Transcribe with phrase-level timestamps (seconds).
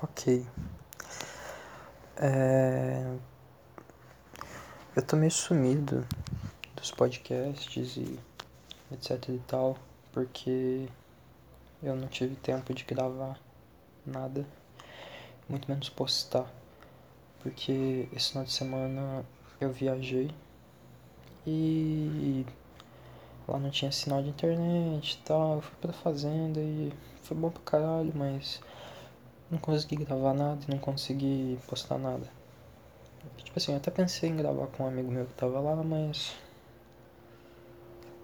[0.00, 0.46] Ok.
[2.16, 3.16] É...
[4.94, 6.06] Eu tô meio sumido
[6.76, 8.20] dos podcasts e
[8.92, 9.76] etc e tal,
[10.12, 10.88] porque
[11.82, 13.40] eu não tive tempo de gravar
[14.06, 14.46] nada,
[15.48, 16.46] muito menos postar,
[17.42, 19.24] porque esse final de semana
[19.60, 20.30] eu viajei
[21.44, 22.46] e
[23.48, 26.92] lá não tinha sinal de internet e tal, eu fui pra fazenda e
[27.24, 28.60] foi bom pra caralho, mas
[29.50, 32.28] não consegui gravar nada e não consegui postar nada.
[33.36, 36.34] Tipo assim, eu até pensei em gravar com um amigo meu que tava lá, mas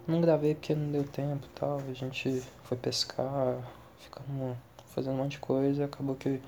[0.07, 1.79] não gravei porque não deu tempo e tal.
[1.79, 3.57] A gente foi pescar,
[3.99, 6.41] ficamos fazendo um monte de coisa, acabou que o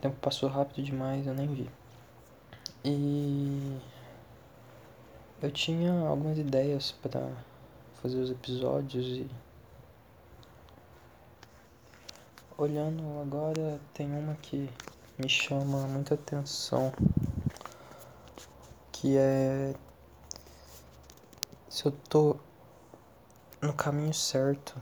[0.00, 1.70] tempo passou rápido demais, eu nem vi.
[2.84, 3.78] E
[5.40, 7.30] eu tinha algumas ideias para
[8.02, 9.30] fazer os episódios e
[12.58, 14.68] olhando agora tem uma que
[15.16, 16.92] me chama muita atenção
[18.90, 19.74] que é
[21.68, 22.34] se eu tô
[23.62, 24.76] no caminho certo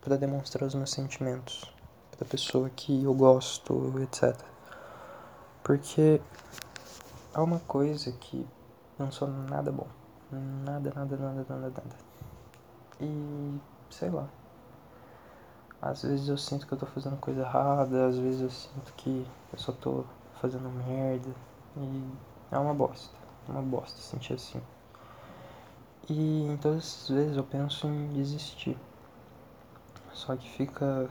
[0.00, 1.72] para demonstrar os meus sentimentos
[2.10, 4.36] para pessoa que eu gosto, etc.
[5.62, 6.20] Porque
[7.32, 8.44] há uma coisa que
[8.98, 9.86] não sou nada bom.
[10.32, 11.96] Nada, nada, nada, nada, nada.
[13.00, 14.28] E sei lá.
[15.80, 19.26] Às vezes eu sinto que eu tô fazendo coisa errada, às vezes eu sinto que
[19.52, 20.04] eu só tô
[20.40, 21.30] fazendo merda.
[21.76, 22.04] E
[22.50, 23.16] é uma bosta.
[23.48, 24.60] Uma bosta sentir assim.
[26.10, 28.76] E em todas as vezes eu penso em desistir.
[30.12, 31.08] Só que fica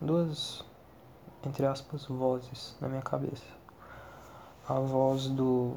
[0.00, 0.64] duas,
[1.44, 3.44] entre aspas, vozes na minha cabeça.
[4.66, 5.76] A voz do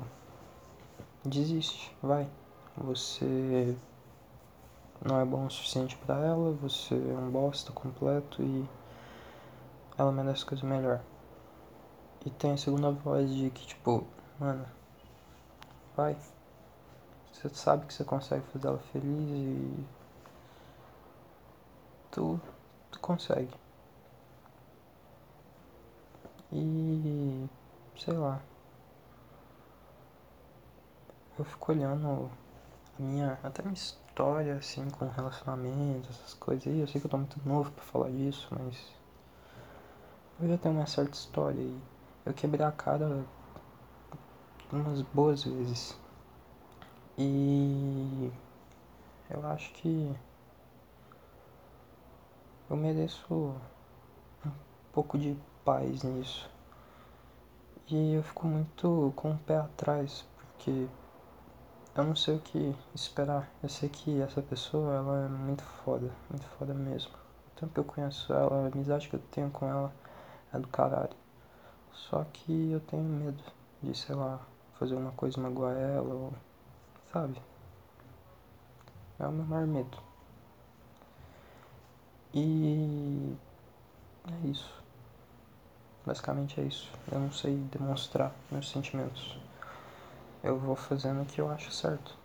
[1.26, 2.30] desiste, vai.
[2.78, 3.76] Você
[5.06, 8.68] não é bom o suficiente para ela, você é um bosta completo e
[9.98, 11.02] ela merece coisa melhor.
[12.26, 14.08] E tem a segunda voz de que, tipo,
[14.40, 14.66] mano,
[15.96, 16.16] vai.
[17.32, 19.86] Você sabe que você consegue fazer ela feliz e.
[22.12, 22.40] Tu,
[22.92, 23.54] tu consegue.
[26.52, 27.50] E.
[27.98, 28.42] sei lá.
[31.38, 32.32] Eu fico olhando
[32.98, 33.38] a minha.
[33.44, 33.76] até minha
[34.14, 36.80] história, assim, com relacionamentos, essas coisas aí.
[36.80, 38.78] Eu sei que eu tô muito novo pra falar disso, mas.
[40.40, 41.82] Eu já tenho uma certa história e
[42.26, 43.26] eu quebrei a cara
[44.72, 45.98] umas boas vezes.
[47.18, 48.32] E
[49.30, 50.16] eu acho que
[52.70, 54.52] eu mereço um
[54.92, 55.36] pouco de
[55.66, 56.50] paz nisso.
[57.88, 60.88] E eu fico muito com o pé atrás, porque
[61.96, 63.50] eu não sei o que esperar.
[63.62, 67.12] Eu sei que essa pessoa, ela é muito foda, muito foda mesmo.
[67.48, 69.94] O tempo que eu conheço ela, a amizade que eu tenho com ela
[70.54, 71.16] é do caralho.
[71.94, 73.44] Só que eu tenho medo
[73.82, 74.40] de, sei lá,
[74.80, 76.34] fazer uma coisa magoar ela ou
[77.12, 77.40] sabe?
[79.20, 79.98] É o meu maior medo.
[82.34, 83.36] E
[84.32, 84.74] é isso.
[86.06, 86.92] Basicamente é isso.
[87.12, 89.38] Eu não sei demonstrar meus sentimentos.
[90.44, 92.18] Eu vou fazendo o que eu acho certo.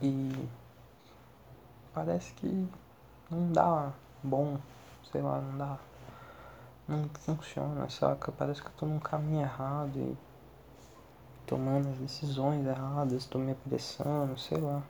[0.00, 0.48] E
[1.92, 2.66] parece que
[3.30, 3.92] não dá
[4.22, 4.58] bom,
[5.12, 5.78] sei lá, não dá.
[6.88, 8.32] Não funciona, saca?
[8.32, 10.16] Parece que eu tô num caminho errado e
[11.46, 14.82] tomando as decisões erradas, tô me apressando, sei lá.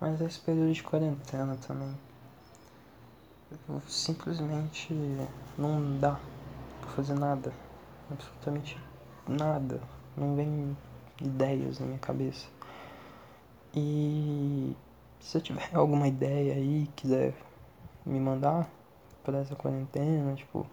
[0.00, 1.92] Mas esse período de quarentena também.
[3.88, 4.94] Simplesmente
[5.58, 6.20] não dá
[6.80, 7.52] pra fazer nada.
[8.10, 8.78] Absolutamente
[9.26, 9.80] nada.
[10.16, 10.76] Não vem
[11.20, 12.46] ideias na minha cabeça.
[13.74, 14.74] E
[15.20, 17.34] se eu tiver alguma ideia aí, quiser
[18.04, 18.70] me mandar
[19.24, 20.66] para essa quarentena, tipo,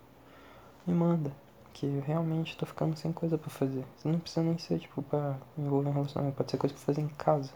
[0.86, 1.32] me manda
[1.74, 3.84] que eu realmente tô ficando sem coisa para fazer.
[4.06, 7.08] Não precisa nem ser, tipo, pra envolver um relacionamento, pode ser coisa pra fazer em
[7.09, 7.52] casa.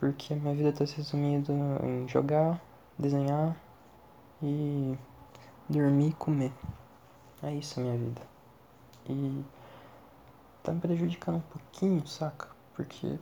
[0.00, 2.60] Porque minha vida tá se resumindo em jogar,
[2.98, 3.56] desenhar
[4.42, 4.98] e
[5.68, 6.52] dormir e comer.
[7.42, 8.20] É isso a minha vida.
[9.08, 9.44] E
[10.66, 12.48] tá me prejudicando um pouquinho, saca?
[12.74, 13.16] Porque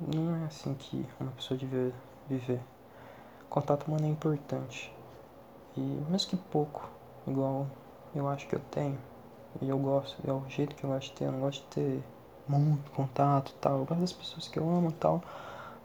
[0.00, 1.94] não é assim que uma pessoa deve
[2.28, 2.60] viver.
[3.48, 4.92] Contato humano é importante.
[5.76, 6.90] E mesmo que pouco,
[7.24, 7.68] igual
[8.14, 8.98] eu acho que eu tenho.
[9.62, 11.68] E eu gosto, é o jeito que eu gosto de ter, eu não gosto de
[11.68, 12.02] ter
[12.48, 13.78] muito contato e tal.
[13.78, 15.22] Eu gosto das pessoas que eu amo e tal,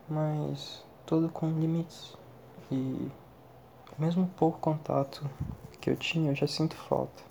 [0.09, 2.18] mas tudo com limites.
[2.71, 3.12] E
[4.00, 5.30] mesmo pouco contato
[5.80, 7.29] que eu tinha, eu já sinto falta.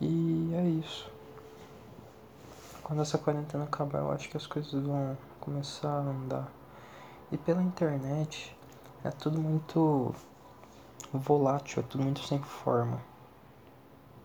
[0.00, 1.10] E é isso.
[2.82, 6.48] Quando essa quarentena acabar, eu acho que as coisas vão começar a andar.
[7.30, 8.56] E pela internet
[9.04, 10.14] é tudo muito
[11.12, 13.00] volátil, é tudo muito sem forma.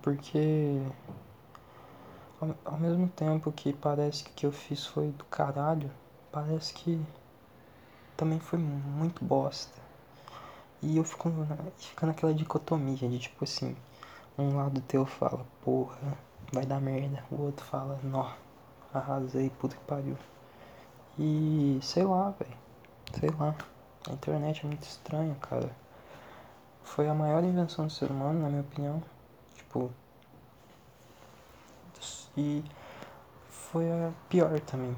[0.02, 0.82] Porque
[2.64, 5.92] ao, mesmo tempo que parece que o que eu fiz foi do caralho,
[6.32, 7.04] parece que
[8.16, 9.82] também foi muito bosta.
[10.82, 11.30] E eu fico,
[11.78, 13.76] fico naquela dicotomia de tipo assim,
[14.38, 16.18] um lado teu fala, porra,
[16.52, 18.32] vai dar merda, o outro fala, nó,
[18.94, 20.18] arrasei, puta que pariu.
[21.18, 22.58] E sei lá, velho,
[23.20, 23.56] sei lá,
[24.10, 25.72] a internet é muito estranha, cara.
[26.84, 29.02] Foi a maior invenção do ser humano, na minha opinião.
[29.56, 29.92] Tipo.
[32.38, 32.64] E
[33.50, 34.96] foi a pior também.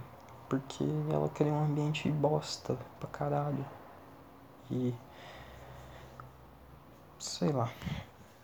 [0.49, 3.65] Porque ela criou um ambiente bosta pra caralho.
[4.69, 4.93] E.
[7.17, 7.69] Sei lá.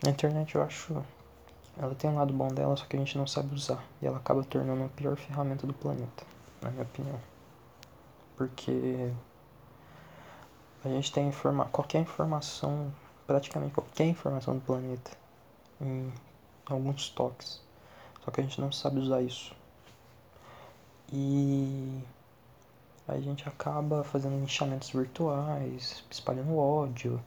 [0.05, 1.01] A internet eu acho.
[1.77, 3.83] Ela tem um lado bom dela, só que a gente não sabe usar.
[4.01, 6.23] E ela acaba tornando a pior ferramenta do planeta,
[6.61, 7.19] na minha opinião.
[8.35, 9.11] Porque
[10.83, 12.93] a gente tem informa qualquer informação,
[13.25, 15.11] praticamente qualquer informação do planeta
[15.79, 16.11] em
[16.65, 17.61] alguns toques.
[18.23, 19.55] Só que a gente não sabe usar isso.
[21.11, 22.01] E
[23.07, 27.23] a gente acaba fazendo linchamentos virtuais, espalhando ódio,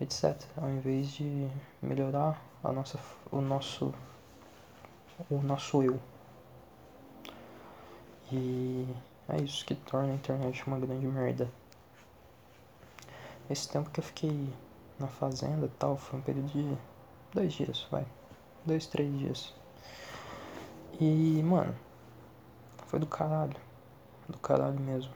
[0.00, 0.36] etc.
[0.56, 1.48] Ao invés de
[1.82, 2.98] melhorar a nossa,
[3.30, 3.94] o nosso
[5.30, 6.00] o nosso eu.
[8.32, 8.86] E
[9.28, 11.48] é isso que torna a internet uma grande merda.
[13.48, 14.48] Esse tempo que eu fiquei
[14.98, 16.76] na fazenda tal foi um período de
[17.32, 18.06] dois dias, vai.
[18.64, 19.54] Dois, três dias.
[21.00, 21.74] E, mano,
[22.86, 23.56] foi do caralho.
[24.28, 25.12] Do caralho mesmo.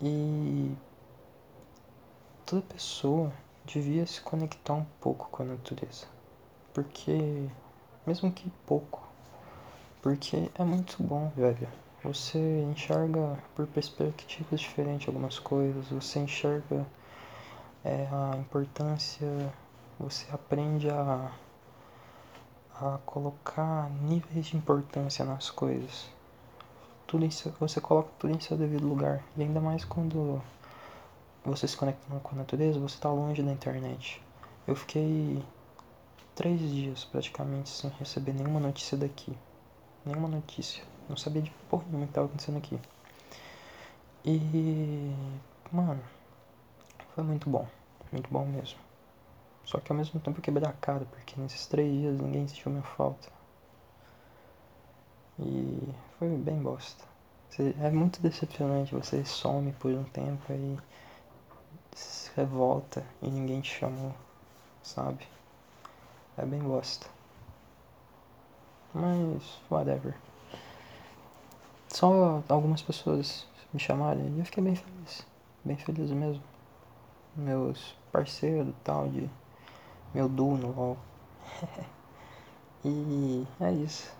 [0.00, 0.74] E
[2.48, 3.30] toda pessoa
[3.66, 6.06] devia se conectar um pouco com a natureza.
[6.72, 7.46] Porque,
[8.06, 9.06] mesmo que pouco,
[10.00, 11.68] porque é muito bom, velho.
[12.02, 16.86] Você enxerga por perspectivas diferentes algumas coisas, você enxerga
[17.84, 19.52] é, a importância,
[19.98, 21.30] você aprende a,
[22.80, 26.08] a colocar níveis de importância nas coisas.
[27.06, 29.22] Tudo isso, você coloca tudo em seu devido lugar.
[29.36, 30.40] E ainda mais quando
[31.48, 34.22] você se conecta com a natureza, você está longe da internet.
[34.66, 35.42] Eu fiquei
[36.34, 39.36] três dias praticamente sem receber nenhuma notícia daqui.
[40.04, 40.82] Nenhuma notícia.
[41.08, 42.78] Não sabia de porra nenhuma que tava acontecendo aqui.
[44.24, 45.12] E.
[45.72, 46.02] Mano.
[47.14, 47.66] Foi muito bom.
[48.12, 48.78] Muito bom mesmo.
[49.64, 52.70] Só que ao mesmo tempo eu quebrei a cara, porque nesses três dias ninguém sentiu
[52.70, 53.28] minha falta.
[55.38, 57.04] E foi bem bosta.
[57.80, 61.07] É muito decepcionante, você some por um tempo aí se
[62.38, 64.14] revolta e ninguém te chamou,
[64.80, 65.26] sabe?
[66.36, 67.08] É bem bosta.
[68.94, 70.14] Mas, whatever.
[71.88, 75.26] Só algumas pessoas me chamaram e eu fiquei bem feliz.
[75.64, 76.42] Bem feliz mesmo.
[77.34, 79.28] Meus parceiros tal de
[80.14, 80.96] meu duo no LOL.
[82.84, 84.16] e é isso.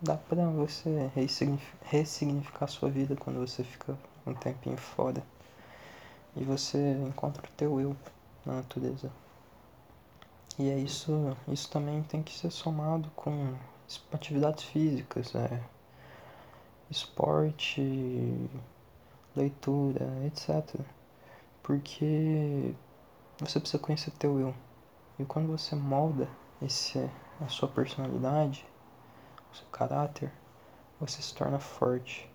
[0.00, 1.10] Dá pra você
[1.84, 3.96] ressignificar sua vida quando você fica
[4.26, 5.22] um tempinho fora.
[6.38, 7.96] E você encontra o teu eu
[8.46, 9.10] na natureza.
[10.56, 13.54] E é isso, isso também tem que ser somado com
[14.12, 15.60] atividades físicas, é,
[16.90, 17.80] esporte,
[19.34, 20.80] leitura, etc.
[21.62, 22.74] Porque
[23.40, 24.54] você precisa conhecer teu eu.
[25.18, 26.28] E quando você molda
[26.62, 26.98] esse,
[27.40, 28.64] a sua personalidade,
[29.52, 30.32] o seu caráter,
[31.00, 32.30] você se torna forte.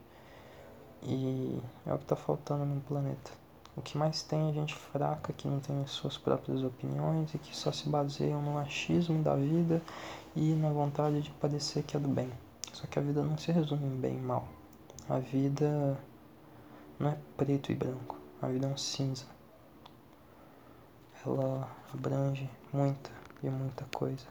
[1.01, 3.42] E é o que está faltando no planeta.
[3.75, 7.39] O que mais tem é gente fraca que não tem as suas próprias opiniões e
[7.39, 9.81] que só se baseiam no achismo da vida
[10.35, 12.29] e na vontade de parecer que é do bem.
[12.71, 14.47] Só que a vida não se resume em bem e mal.
[15.09, 15.97] A vida
[16.99, 18.17] não é preto e branco.
[18.41, 19.25] A vida é um cinza.
[21.25, 23.09] Ela abrange muita
[23.41, 24.27] e muita coisa.